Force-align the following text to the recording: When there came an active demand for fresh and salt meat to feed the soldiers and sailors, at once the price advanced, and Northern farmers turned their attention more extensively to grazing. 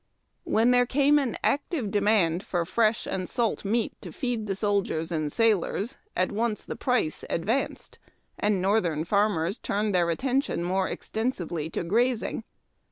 When 0.45 0.71
there 0.71 0.87
came 0.87 1.19
an 1.19 1.37
active 1.43 1.91
demand 1.91 2.41
for 2.41 2.65
fresh 2.65 3.05
and 3.05 3.29
salt 3.29 3.63
meat 3.63 3.93
to 4.01 4.11
feed 4.11 4.47
the 4.47 4.55
soldiers 4.55 5.11
and 5.11 5.31
sailors, 5.31 5.99
at 6.17 6.31
once 6.31 6.65
the 6.65 6.75
price 6.75 7.23
advanced, 7.29 7.99
and 8.39 8.59
Northern 8.59 9.05
farmers 9.05 9.59
turned 9.59 9.93
their 9.93 10.09
attention 10.09 10.63
more 10.63 10.87
extensively 10.89 11.69
to 11.69 11.83
grazing. 11.83 12.43